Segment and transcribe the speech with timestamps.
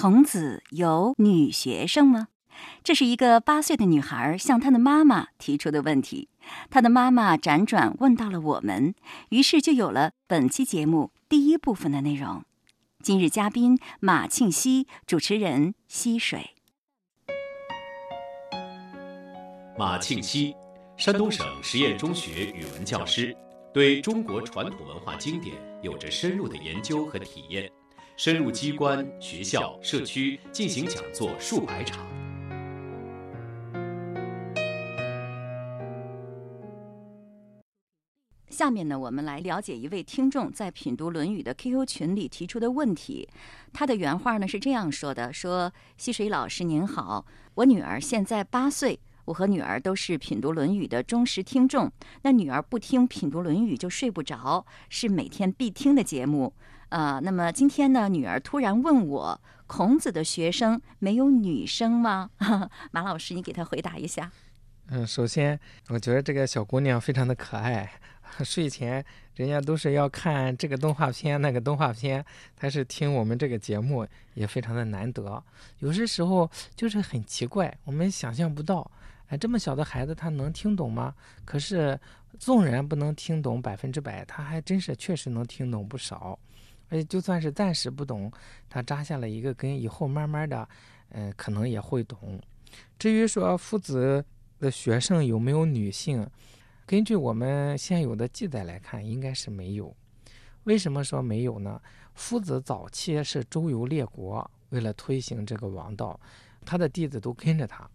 [0.00, 2.28] 孔子有女学生吗？
[2.82, 6.30] 这是一个八岁的女孩向她的妈妈提出的问题。
[6.70, 8.94] 她的妈妈辗转问到了我们，
[9.28, 12.42] 于是就有了本期节目第一部分的内容。
[13.02, 16.52] 今日嘉宾马庆西，主持人溪水。
[19.78, 20.54] 马庆西，
[20.96, 23.36] 山东省实验中学语文教师，
[23.74, 27.70] 对中国传统文化经典有着深入的研究和体验。
[28.22, 32.06] 深入机关、学校、社区进行讲座数百场。
[38.50, 43.26] 下面呢，我们来了解一位听众在品读《论语》的 QQ 群里提出的问题。
[43.72, 51.90] 他的原话呢是这样说的：“说溪水老师您好，我女儿现在八岁，我和女儿都是品读《论语》的忠实听众。
[52.20, 56.52] 那女儿不听品读《论语》就睡不着，是每天必听的节目。”
[56.90, 62.30] 呃，那么今天呢，女儿突然问我，孔子的学生没有女生吗？
[62.90, 64.30] 马老师，你给她回答一下。
[64.88, 67.90] 嗯，首先，我觉得这个小姑娘非常的可爱。
[68.44, 72.24] 睡前人家都是要看这个动画片、那个动画片，
[72.56, 75.42] 她是听我们这个节目也非常的难得。
[75.78, 78.88] 有些时候就是很奇怪，我们想象不到，
[79.28, 81.14] 哎，这么小的孩子他能听懂吗？
[81.44, 81.98] 可是
[82.38, 86.38] 纵然不能听懂百分之百，他还真是确实能听懂不少。
[86.90, 88.30] 而就算是暂时不懂，
[88.68, 90.68] 他扎下了一个根，以后慢慢的，
[91.10, 92.38] 嗯，可能也会懂。
[92.98, 94.22] 至于说夫子
[94.58, 96.28] 的学生有没有女性，
[96.84, 99.96] 根据我们现有的记载来看，应该是没有。
[100.64, 101.80] 为什么说没有呢？
[102.14, 106.20] 夫子早期是周游列国，为了推行这个王道，
[106.66, 107.88] 他的弟子都跟着他。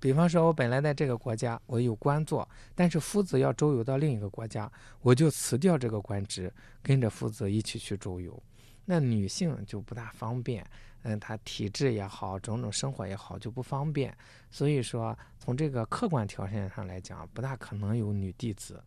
[0.00, 4.70] 比方说，我本来在这个国家，我有官做，但是夫子要周游到另一个国家，
[5.02, 8.42] 我就辞掉这个官职，跟着夫子一起去周游。
[8.86, 10.66] 那女性就不大方便，
[11.02, 14.16] 嗯，她体质也好，种种生活也好就不方便。
[14.50, 18.82] 所以说，从这个客观条件上来讲，不大可能有女弟子。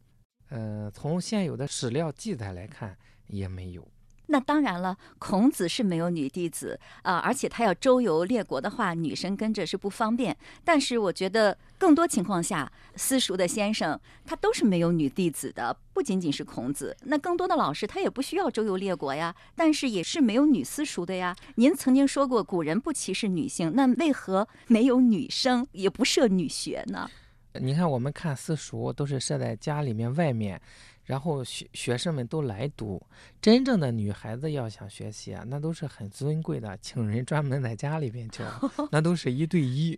[0.49, 3.87] 嗯，从现有的史料记载来看，也没有。
[4.27, 10.35] 那当然了，孔子是没有女弟子啊，而且他要周游列国的话，女生跟着是不方便。
[10.63, 16.95] 但是我觉得更多情况下，私塾的先生他都是没有女弟子的，不仅仅是孔子。
[17.03, 21.35] 那更多的老师他也不需要周游列国呀，但是也是没有女私塾的呀。
[21.55, 27.09] 您曾经说过，古人不歧视女性，那为何没有女生，也不设女学呢？
[27.61, 30.59] 你看，我们看私塾都是设在家里面外面。
[31.05, 33.01] 然后学学生们都来读，
[33.41, 38.45] 真正的女孩子要想学习啊，那都是很尊贵的，请人专门在家里边教，
[38.89, 39.97] 那都是一对一。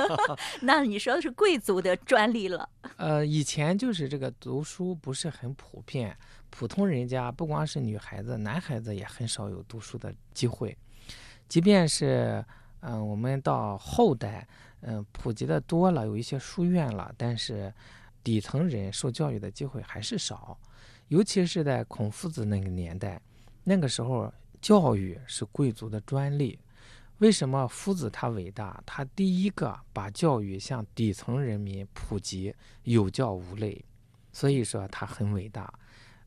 [0.62, 2.66] 那你说的是贵族的专利了？
[2.96, 6.16] 呃，以前就是这个读书不是很普遍，
[6.48, 10.74] 普通人家不光是女孩子，男孩子也很少有读书的机会。
[11.48, 12.42] 即便是
[12.80, 14.48] 嗯，我们到后代，
[14.80, 17.70] 嗯，普及的多了，有一些书院了，但是。
[18.22, 20.58] 底层人受教育的机会还是少，
[21.08, 23.20] 尤其是在孔夫子那个年代，
[23.64, 26.58] 那个时候教育是贵族的专利。
[27.18, 28.82] 为什么夫子他伟大？
[28.86, 32.54] 他第一个把教育向底层人民普及，
[32.84, 33.84] 有教无类，
[34.32, 35.72] 所以说他很伟大。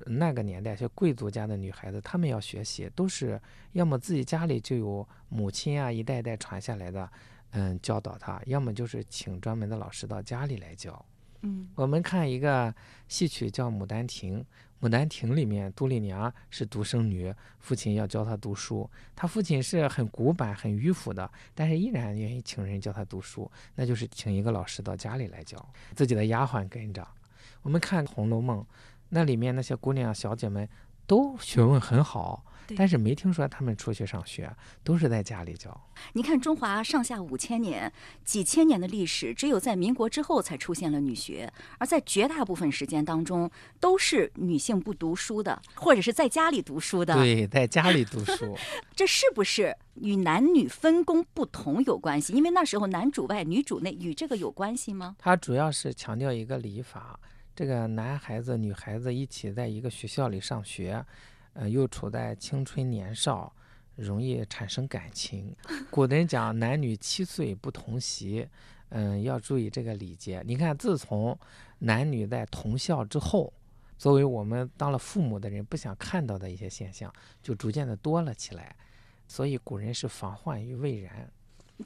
[0.05, 7.09] 那个年代，像贵族家的女孩子，她们要学习，都是要么自己家里就有母亲啊，一代代传下来的，
[7.51, 11.03] 嗯，教导她；要么就是请专门的老师到家里来教。
[11.75, 12.73] 我们看一个
[13.07, 14.39] 戏曲叫《牡丹亭》，
[14.85, 27.05] 《牡丹亭》里面杜丽娘是独生女，父亲要教她读书，她父亲是很古板、很迂腐的，但是依然愿意请人教她读书，那就是请一个老师到家里来教，自己的丫鬟跟着。
[27.61, 28.61] 我们看《红楼梦》，
[29.09, 30.67] 那里面那些姑娘小姐们
[31.05, 32.45] 都学问很好。
[32.77, 34.49] 但是没听说他们出去上学，
[34.85, 35.69] 都是在家里教。
[36.13, 37.91] 你看中华上下五千年、
[38.23, 47.13] 几千年的历史，只有在民国之后才出现了女学，而在绝大部分时间当中，都是女性不读书的，或者是在家里读书的。
[47.15, 48.57] 对，在家里读书，
[48.95, 52.31] 这是不是与男女分工不同有关系？
[52.31, 55.17] 因为那时候男主外女主内，与这个有关系吗？
[55.19, 57.19] 它主要是强调一个礼法，
[57.55, 61.05] 这个男孩子、女孩子一起在一个学校里上学。
[61.55, 63.53] 呃，又处在青春年少，
[63.95, 65.55] 容易产生感情。
[65.91, 68.47] 古人讲男女七岁不同席，
[68.89, 70.41] 嗯，要注意这个礼节。
[70.47, 71.37] 你看，自从
[71.77, 73.53] 男女在同校之后，
[73.99, 77.13] 作为我们当了父母的人不想看到的一些现象，
[77.43, 78.75] 就逐渐的多了起来。
[79.27, 81.31] 所以古人是防患于未然。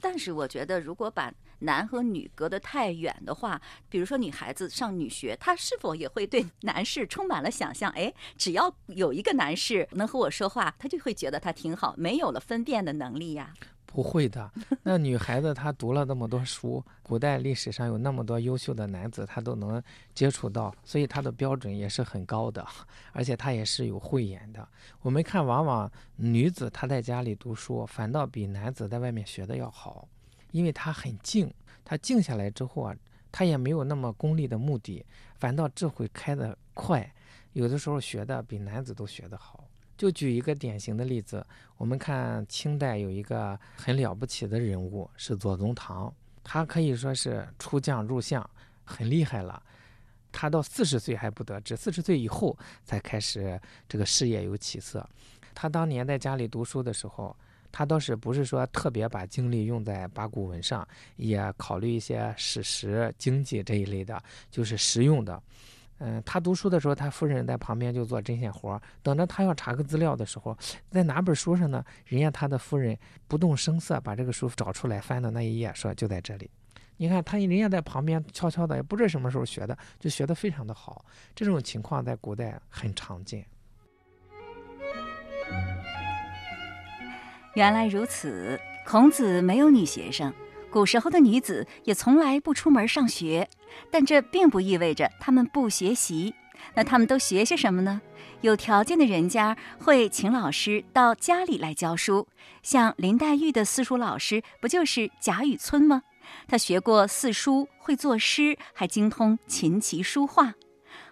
[0.00, 7.90] 但是我觉得，如果把男和女隔得太远的话，比如说女孩子上女学，她是否也会对 男士充满了想象？
[7.92, 13.54] 哎，只要有一个男士能和我说话，她就会觉得他挺好，没有了分辨的能力呀。
[13.90, 14.48] 不会的，
[14.84, 19.82] 那女孩子她读了那么多书，古代历史上有那么多优秀的男子，她都能
[20.14, 22.64] 接触到，所以她的标准也是很高的，
[23.12, 24.68] 而且她也是有慧眼的。
[25.00, 30.06] 我们看，往往女子她在家里读书，反倒比男子在外面学的要好，
[30.52, 31.50] 因为她很静，
[31.82, 32.94] 她静下来之后啊，
[33.32, 35.04] 她也没有那么功利的目的，
[35.36, 37.10] 反倒智慧开得快，
[37.54, 39.64] 有的时候学的比男子都学得好。
[39.98, 41.44] 就举一个典型的例子，
[41.76, 46.10] 我们看清代有一个很了不起的人物是左宗棠，
[46.44, 48.48] 他可以说是出将入相，
[48.84, 49.60] 很厉害了。
[50.30, 55.04] 他到四十岁还不得志，四十岁以后才开始这个事业有起色。
[55.52, 57.36] 他当年在家里读书的时候，
[57.72, 60.86] 他倒是不是说特别把精力用在八股文上，
[61.16, 65.42] 也考虑一些史实、经济这一类的，就是实用的。
[65.98, 70.56] 嗯，他读书的时候，他夫人在旁边就做针线活儿等着他要查个资料的时候，
[70.90, 71.84] 在哪本书上呢？
[72.06, 72.96] 人家他的夫人
[73.26, 76.50] 不动声色把这个书找出来，翻的那一页，说就在这里。
[76.98, 81.04] 你看他人家在旁边悄悄的，也不知什么时候学的，就学的非常的好。
[81.34, 83.44] 这种情况在古代很常见。
[87.54, 90.32] 原来如此，孔子没有女学生。
[90.70, 93.48] 古时候的女子也从来不出门上学，
[93.90, 96.34] 但这并不意味着她们不学习。
[96.74, 98.00] 那她们都学些什么呢？
[98.40, 102.28] 有条件的人家会请老师到家里来教书，
[102.62, 106.02] 像林黛玉的私塾老师不就是贾雨村吗？
[106.46, 110.54] 他学过四书，会作诗，还精通琴棋书画。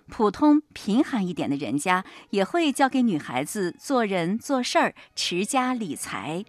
[0.09, 6.45] 普通贫寒一点的人家也会教给女孩子做人做事儿、持家理财。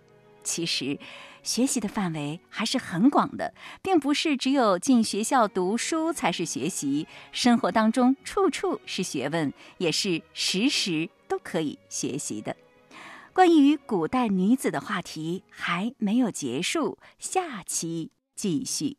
[0.47, 0.97] 其实。
[1.43, 12.53] 学习的范围还是很广的，并不是只有进学校读书才是学习，生活当中处处是学问，也是时时都可以学习的。
[13.31, 18.97] 关于古代女子的话题还没有结束，下期继续。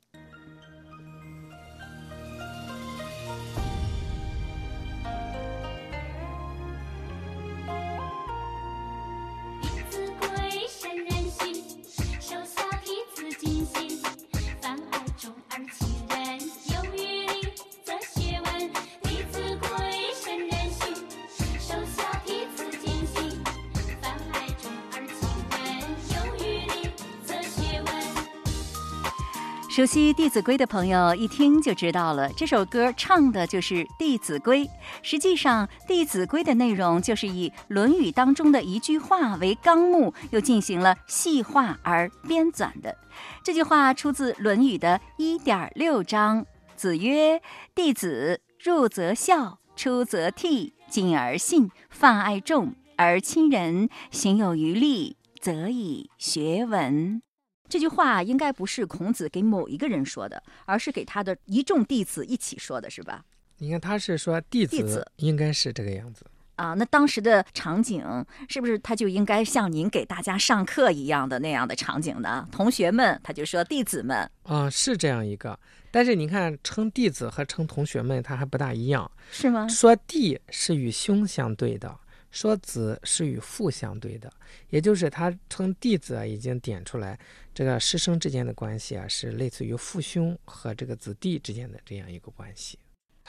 [29.68, 34.64] 熟悉《弟子规》的朋友一听就知道了，这首歌唱的就是《弟子规》。
[35.02, 42.96] 实际上，《弟子规》的内容就是以《论语》当中的一句话为纲目，又进行了细化而编纂的。
[43.44, 47.42] 这句话出自《论语》的一点六章：“子曰：
[47.74, 57.20] 弟子入则孝，出则悌，谨而信，泛爱众，而亲仁，行有余力，则以学文。”
[57.68, 63.24] 这句话应该不是孔子给某一个人说的，而是给他的一众弟子一起说的，是吧？
[63.58, 66.24] 你看他是说弟子，应该是这个样子
[66.54, 66.74] 啊。
[66.74, 68.04] 那当时的场景
[68.48, 72.48] 是不是他就应该像您给大家上课一样的那样的场景呢？
[72.52, 75.58] 同学们，他就说弟子们啊，是这样一个。
[75.90, 79.66] 但是你看，称弟子和称同学们，他还不大一样，是吗？
[79.66, 81.98] 说弟是与兄相对的。
[82.30, 84.32] 说子是与父相对的，
[84.70, 87.18] 也就是他称弟子啊，已经点出来，
[87.54, 92.78] 这个师生之间的关系啊，是类似于父兄和这个子弟之间的这样一个关系，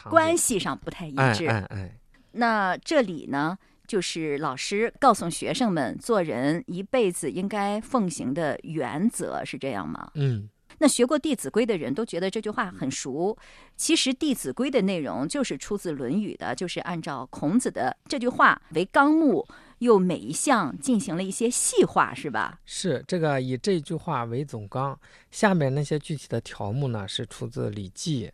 [0.10, 1.48] 关系上不太一致。
[1.48, 2.00] 哎哎，
[2.32, 3.58] 那这里呢，
[3.88, 10.12] 就是老师告诉学生们，做人一辈子应该奉行的原则是这样吗？
[10.16, 10.50] 嗯。
[10.80, 13.38] 那学过《弟子规》的人都觉得这句话很熟。
[13.76, 19.46] 其实《弟子规》的内容就是出自《论语》的，就是按照孔子的这句话为纲目，
[19.80, 22.60] 又每一项进行了一些细化，是吧？
[22.66, 24.98] 是这个以这句话为总纲，
[25.32, 28.28] 下面那些具体的条目呢，是出自《礼记》、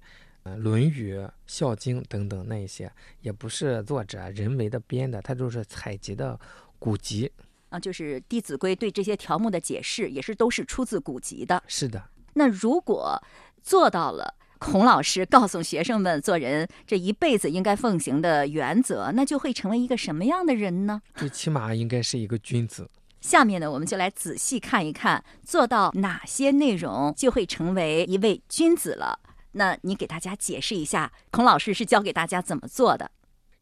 [0.44, 6.40] 呃《论语》、《孝经》等等那一些，也不是作者人为的编的，它就是采集的
[6.78, 7.32] 古籍
[7.70, 7.80] 啊。
[7.80, 11.64] 就是《弟子规》对这些条目的解释，也是都是出自古籍的。
[11.68, 12.04] 是的。
[12.36, 13.22] 那如果
[13.62, 21.02] 做到了孔老师告诉学生们做人这一辈子应该奉行的原则，那就会成为一个什么样的人呢？
[21.16, 22.90] 最起码应该是一个君子。
[23.22, 29.20] 下面呢，我们就来仔细看一看，做到哪些内容就会成为一位君子了。
[29.54, 33.10] 那你给大家解释一下，孔老师是教给大家怎么做的？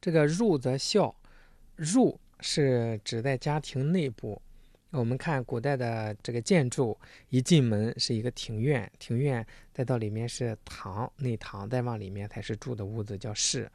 [0.02, 1.16] 这个入则孝，
[1.76, 4.42] 入是指在家庭内部。
[4.94, 6.96] 我们看古代的这个建筑，
[7.30, 13.70] 一进门是一个庭院，庭院再到里面是堂内堂，再往里面才是住的屋子，叫室。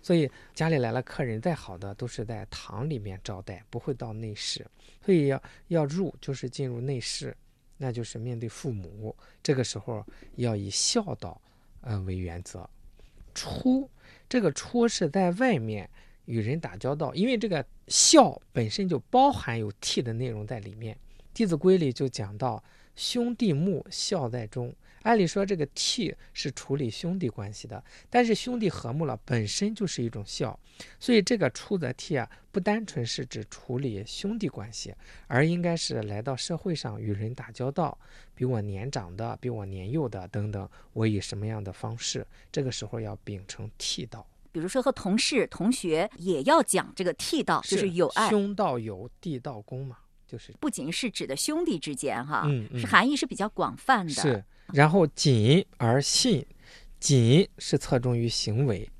[0.00, 4.66] 所以家里来了客人，再好的都是在堂里面招待，不会到内室。
[5.04, 7.36] 所以要要入，就是进入内室，
[7.76, 9.14] 那就是面对父母。
[9.42, 10.02] 这个时候
[10.36, 11.38] 要以孝道，
[11.82, 12.68] 呃为原则。
[13.34, 13.88] 出，
[14.28, 15.88] 这个出是在外面
[16.28, 20.94] 与人打交道，因为这个孝本身就包含有悌的内容在里面。
[21.32, 22.62] 《弟子规》里就讲到
[22.94, 30.58] ：“兄弟睦，孝在中。”按理说，这个悌是处理兄弟关系的，但是兄弟和睦了，本身就是一种孝，
[31.00, 34.92] 所以这个出则悌啊，不单纯是指处理兄弟关系，
[35.28, 37.96] 而应该是来到社会上与人打交道，
[38.34, 44.26] 比我年长的，比我年幼的等等，我以什么样的方式，这个时候要秉承悌道。
[44.58, 54.12] 比如说和同事、同学也要讲这个悌道，就是有爱，兄道友，弟道恭嘛，就是不仅是指的兄弟之间哈，嗯嗯是含义是比较广泛的。
[54.12, 54.44] 是。
[54.72, 56.44] 然后谨而信，
[56.98, 58.90] 谨是侧重于行为，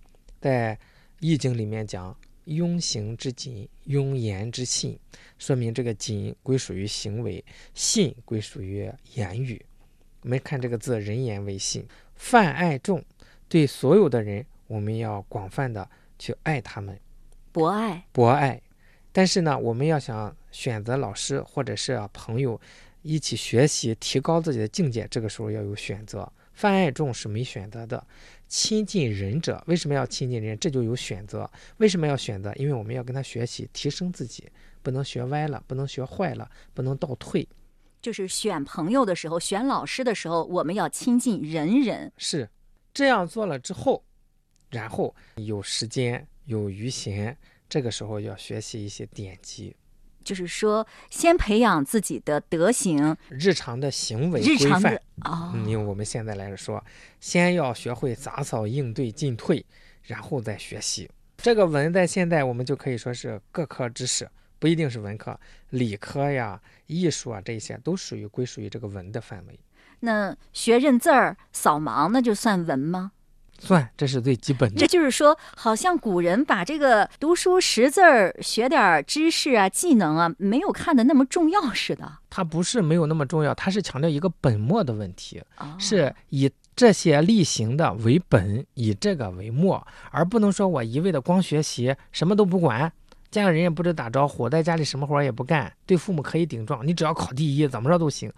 [0.40, 0.76] 在
[1.18, 4.96] 《易经》里面讲庸行之谨，庸言之信，
[5.38, 9.60] 说明这个谨归属于行为，信归属于言语。
[10.22, 11.84] 我们看这个字，人言为信，
[12.14, 13.04] 泛爱众，
[13.48, 16.96] 对所有的人，我们要广泛的去爱他们，
[17.50, 18.62] 博爱，博爱。
[19.10, 22.60] 但是呢，我们要想选择老师或者是朋友。
[23.02, 25.06] 一起学习，提高自己的境界。
[25.08, 28.04] 这个时候要有选择，泛爱众是没选择的。
[28.48, 30.58] 亲近仁者，为什么要亲近人？
[30.58, 31.48] 这就有选择。
[31.76, 32.52] 为什么要选择？
[32.56, 34.50] 因为我们要跟他学习，提升自己，
[34.82, 37.48] 不能学歪了，不能学坏了，不能倒退。
[38.02, 42.12] 就是选朋友的时候，选老师的时候，我们要亲近仁人。
[42.18, 42.50] 是
[42.92, 44.04] 这样做了之后，
[44.70, 47.36] 然后有时间有余闲，
[47.68, 49.74] 这个时候要学习一些典籍。
[50.24, 55.30] 就是说，先培养自己的德行，日常的行为规范啊。
[55.30, 56.84] 哦，嗯，用我们现在来说，
[57.18, 59.64] 先要学会杂草应对进退，
[60.02, 61.08] 然后再学习。
[61.38, 65.38] 这个文在现在我们就可以说是各科知识，不一定是文科，
[65.70, 69.58] 理科呀、艺术啊这些都属于归属于这个文的范围。
[70.00, 73.12] 那学认字儿、扫盲，那就算文吗？
[73.58, 74.86] 算，这是最基本的这。
[74.86, 82.10] 就是说，好像古人把这个读书识字儿、学点儿知识啊、技能啊，没有看得那么重要似的。
[82.30, 85.42] 它不是没有那么重要，它是强调一个本末的问题。
[85.58, 92.92] 哦、是以这些例行的为本，以这个为末，而不能说我一味的光学习，什么都不管，
[93.30, 98.32] 见了人也不知打招呼，在家里什么活也不干，对父母可以顶撞，你只要考第一，怎么着都行。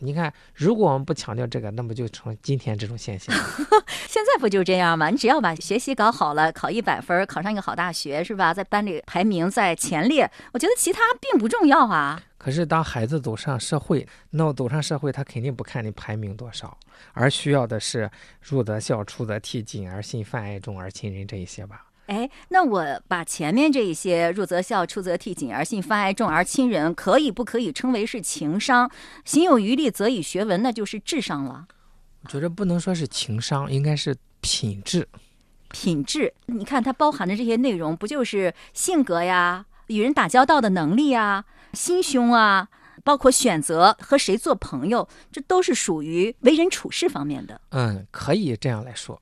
[0.00, 3.34] 你看，如果我们不强调这个，那么就成今天这种现象。
[4.08, 5.10] 现在不就这样吗？
[5.10, 8.54] 你只要把学习搞好了，考一百分，考上一个好大学，是吧？
[8.54, 12.22] 在班里排名在前列，我觉得其他并不重要啊。
[12.38, 16.78] 可是当孩子走上社会，那我走上社会，他肯定不看你排名多少，
[17.12, 18.08] 而需要的是
[18.40, 21.84] 入则孝，出则悌，谨而信，泛爱众而亲仁这一些吧。
[22.08, 28.90] 哎，那我把前面这一些入则孝，出则悌，谨而信，泛爱众而亲仁，可以不可以称为是情商？
[29.26, 31.66] 行有余力，则以学文，那就是智商了。
[32.22, 35.06] 我觉得不能说是情商，应该是品质。
[35.70, 42.68] 品质，你看它包含的这些内容，不就是性格呀、与人打交道的能力呀、心胸啊，
[43.04, 47.60] 包括选择和谁做朋友，这都是属于为人处事方面的。
[47.72, 49.20] 嗯，可以这样来说。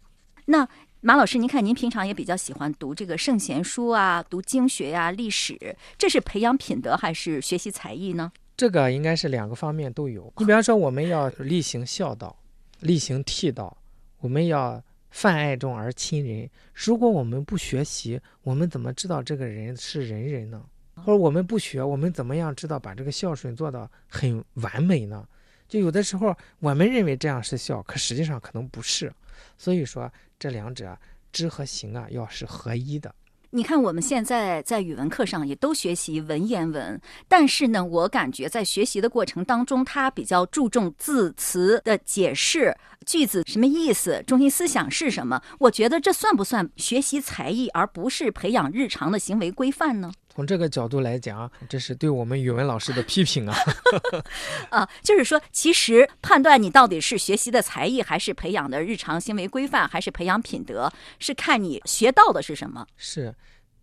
[0.48, 0.68] 那
[1.02, 8.32] 马老师，您看您平常也比较喜欢读这个圣贤书啊，读经学呀、历史，这是培养品德还是学习才艺呢？
[8.56, 10.32] 这个应该是两个方面都有。
[10.38, 12.34] 你比方说，我们要力行孝道，
[12.80, 13.76] 力行悌道，
[14.20, 16.48] 我们要泛爱众而亲仁。
[16.72, 20.64] 如果我们不学习，我们怎么知道这个人是仁人呢？
[20.94, 25.24] 或者我们不学，我们怎么样知道把这个孝顺做到很完美呢？
[25.68, 29.12] 就有的时候我们认为这样是孝，可实际上可能不是。
[29.56, 30.96] 所以说，这两者
[31.32, 33.14] 知和行啊，要是合一的。
[33.50, 42.76] 你看，我们现在在语文课上也都学习文言文，但是呢，我感觉在学习的过程当中，它比较注重字词的解释，
[43.06, 45.40] 句子什么意思，中心思想是什么？
[45.58, 50.12] 我觉得这算不算学习才艺，而不是培养日常的行为规范呢？
[50.36, 53.56] 从这个角度来讲，这是对我们语文老师的批评啊。
[54.68, 62.86] 啊，就是说，其实判断你到底是学习的才艺，还是培养的日常行为规范，还是培养品德，是看你学到的是什么。
[62.98, 63.34] 是，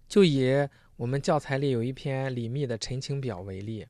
[0.08, 3.88] 就以我们教材里有一篇李密的《陈情表》为例，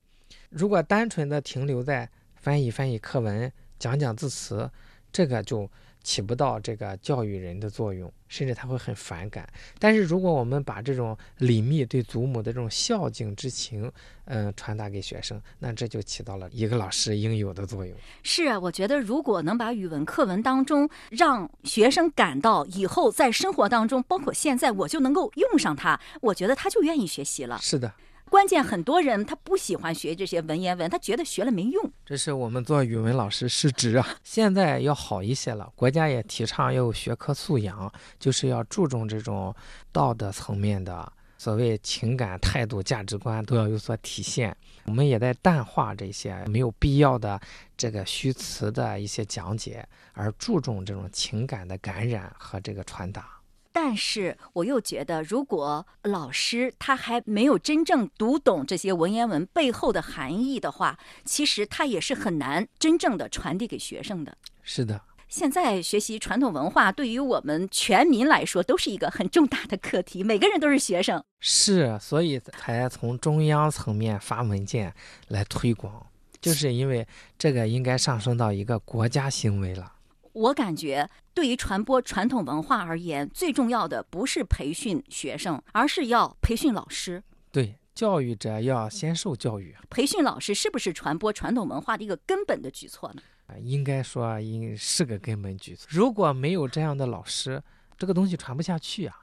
[0.49, 4.71] 如果单纯的停留在翻译翻译课文、讲讲字词，
[5.11, 5.69] 这个就
[6.03, 9.47] 起不到这个教育人的作用，甚至他会很反感。
[9.79, 13.91] 但是如果我们把这种李密对祖母的这种孝敬之情，
[14.25, 17.95] 嗯，传达给学生，那这就起到了一个老师应有的作用。
[18.21, 27.57] 是啊，我觉得如果能把语文课文当中让学生感到以后在生活当中，包括现在我就能够用上它，我觉得他就愿意学习了。
[27.61, 27.93] 是的。
[28.33, 31.91] 关键很多人他不喜欢学这些文言文，他觉得学了没用。
[32.03, 34.07] 这是我们做语文老师失职啊！
[34.25, 39.55] 现在要好一些了，国家也提倡要有学科素养，就是要注重这种
[39.91, 44.57] 道德层面的所谓情感、态度、价值观都要有所体现。
[44.85, 47.39] 我们也在淡化这些没有必要的
[47.77, 53.29] 这个虚词的一些讲解，而注重这种情感的感染和这个传达。
[53.75, 64.37] 但是我又觉得，如果老师他还没有真正读懂这些文言文背后的含义的话，其实他也是很难真正的传递给学生的。
[64.61, 71.23] 是的，现在学习传统文化对于我们全民来说都是一个很重大的课题，每个人都是学生。
[71.39, 74.93] 是，所以才从中央层面发文件
[75.29, 76.05] 来推广，
[76.39, 77.07] 就是因为
[77.39, 79.91] 这个应该上升到一个国家行为了。
[80.33, 87.23] 我感觉，对于传播传统文化而言，最重要的不是培训学生，而是要培训老师。
[87.51, 89.75] 对，教育者要先受教育。
[89.91, 93.21] 培训老师是不是传播传统文化的一个根本的举措呢？
[93.45, 95.87] 啊，应该说应是个根本举措。
[95.91, 97.61] 如果没有这样的老师，
[97.95, 99.15] 这个东西传不下去啊。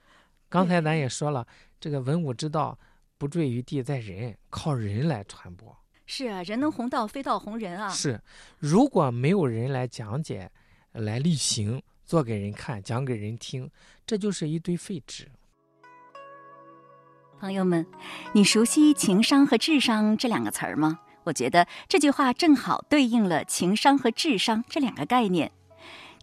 [0.48, 1.44] 刚才咱也说了，
[1.80, 2.78] 这个文武之道
[3.18, 5.76] 不坠于地，在人，靠人来传播。
[6.06, 7.88] 是啊，人能弘道，非道弘人啊。
[7.88, 8.20] 是，
[8.58, 10.48] 如果没有人来讲解。
[10.92, 13.70] 来例行做给人看，讲给人听，
[14.06, 15.28] 这就是一堆废纸。
[17.38, 17.86] 朋友们，
[18.32, 21.00] 你熟悉情商和智商这两个词儿吗？
[21.24, 25.52] 我觉得这句话正好对应了情商和智商这两个概念。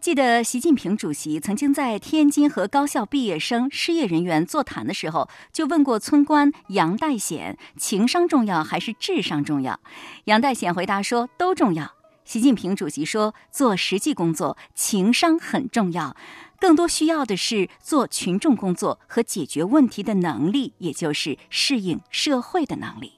[0.00, 9.80] 记得习近平主席曾经在天津和高校毕业生、失业人员座谈的时候，就问过村官杨代显：情商重要还是智商重要？
[10.26, 11.97] 杨代显回答说：都重要。
[12.28, 16.14] 习近平主席说：“做实际工作，情商很重要，
[16.60, 23.14] 更多需要的是做群众工作和解决问题的能力，也就是适应社会的能力。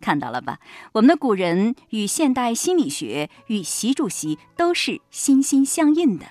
[0.00, 0.60] 看到了吧？
[0.92, 6.24] 我们的古人与现代心理学与习主席都是心心相印的。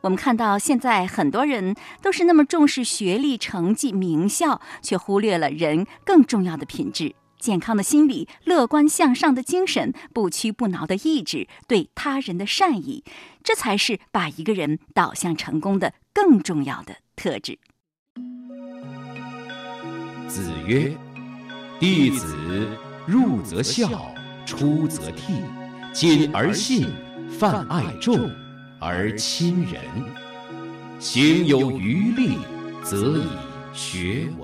[0.00, 7.14] 我们看到现在很多人都是那么重视学历、成绩、名校，却忽略了人更重要的品质。”
[7.44, 13.04] 健康的心理、乐观向上的精神、不屈不挠的意志、对他人的善意，
[13.42, 17.58] 这才是把一个人导向成功的更重要的特质。
[20.26, 20.96] 子曰
[21.78, 22.66] ：“弟子
[23.06, 23.90] 入则孝，
[24.46, 25.42] 出则悌，
[25.92, 26.88] 谨而信，
[27.38, 28.30] 泛爱众，
[28.80, 29.82] 而亲仁。
[30.98, 32.38] 行有余力，
[32.82, 33.26] 则以
[33.74, 34.43] 学文。”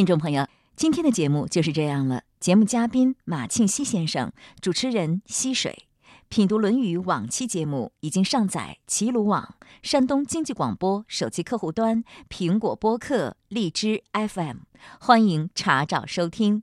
[0.00, 2.22] 听众朋友，今天的节目就是这样了。
[2.40, 4.32] 节目嘉宾马庆西先生，
[4.62, 5.84] 主持人溪水。
[6.30, 14.60] 品读《论语》往期节目已经上载齐鲁网、山东经济广播手机客户端、苹果播客、荔枝 FM，
[14.98, 16.62] 欢迎查找收听。